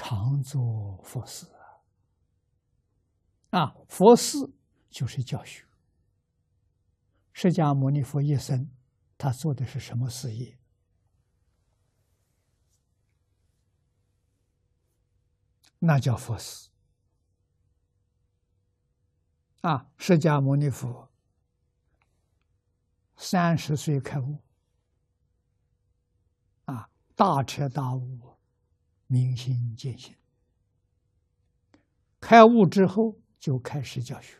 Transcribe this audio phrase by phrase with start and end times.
[0.00, 1.44] 常做佛事
[3.50, 3.74] 啊！
[3.88, 4.38] 佛事
[4.88, 5.66] 就是教学。
[7.32, 8.70] 释迦牟尼佛一生，
[9.16, 10.56] 他做的是什么事业？
[15.80, 16.70] 那叫佛事
[19.62, 19.90] 啊！
[19.96, 21.10] 释迦牟尼佛
[23.16, 24.38] 三十岁开悟
[26.66, 28.27] 啊，大彻大悟，
[29.08, 30.14] 明心见性。
[32.20, 34.36] 开悟之后就开始教学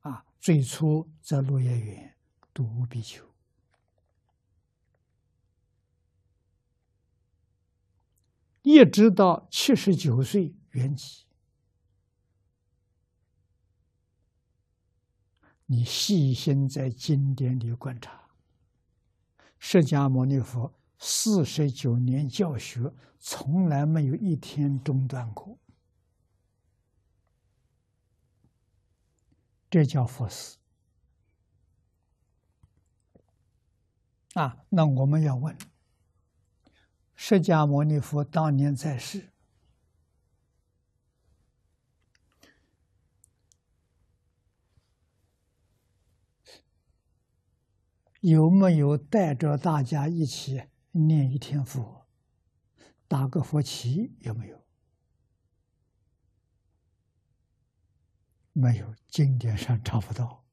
[0.00, 2.16] 啊，最初在落叶园
[2.54, 3.22] 读比丘。
[8.62, 11.22] 一直到七十九岁圆寂，
[15.66, 18.28] 你细心在经典里观察，
[19.58, 20.72] 释迦牟尼佛
[21.04, 25.58] 四十九年教学，从来没有一天中断过，
[29.68, 30.58] 这叫佛事
[34.34, 34.64] 啊！
[34.68, 35.58] 那我们要问。
[37.16, 39.32] 释迦牟尼佛当年在世，
[48.20, 50.62] 有没有带着大家一起
[50.92, 52.06] 念一天佛，
[53.08, 54.12] 打个佛旗？
[54.20, 54.62] 有没有？
[58.52, 60.44] 没有，经典上找不到。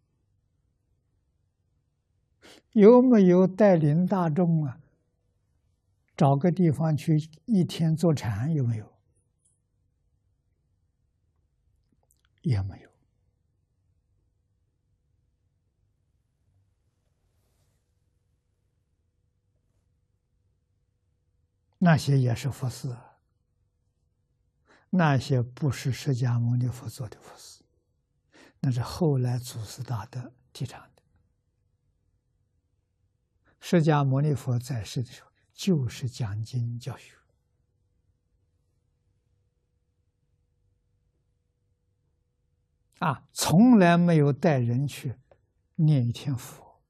[2.71, 4.79] 有没有带领大众啊？
[6.15, 8.93] 找个地方去一天坐禅有没有？
[12.41, 12.88] 也没有。
[21.79, 22.95] 那些也是佛事，
[24.91, 27.63] 那些不是释迦牟尼佛做的佛事，
[28.59, 31.01] 那是后来祖师大德提倡的。
[33.59, 35.29] 释迦牟尼佛在世的时候。
[35.51, 37.13] 就是讲经教学
[42.99, 45.17] 啊，从来没有带人去
[45.75, 46.81] 念一天佛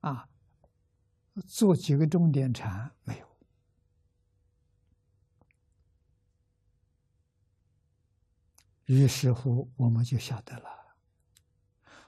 [0.00, 0.30] 啊，
[1.46, 3.29] 做几个重点禅没有。
[8.90, 10.96] 于是乎，我们就晓得了，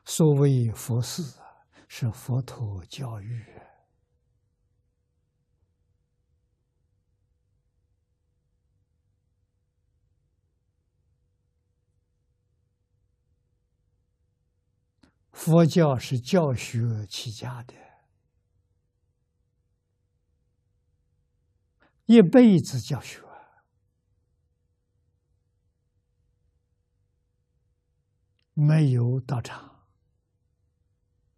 [0.04, 1.22] 所谓佛事
[1.86, 3.46] 是佛陀教育。
[15.30, 17.74] 佛教是教学起家的，
[22.06, 23.20] 一辈子教学，
[28.62, 29.82] 没有道场，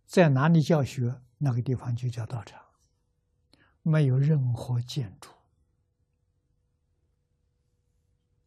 [0.04, 2.62] 在哪里教学，那个地方就叫道场，
[3.80, 5.30] 没有任何建筑，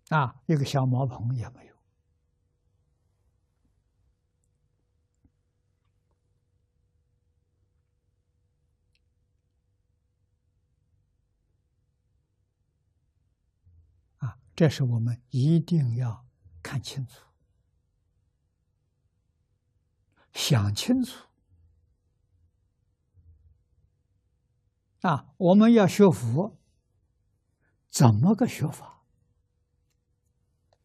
[0.09, 1.75] 啊，一个小茅棚也没有。
[14.17, 16.27] 啊这是我们一定要
[16.61, 17.26] 看清楚、
[20.37, 21.25] 想清楚
[25.01, 25.33] 啊！
[25.37, 26.55] 我们要学佛，
[27.89, 28.96] 怎么个学法？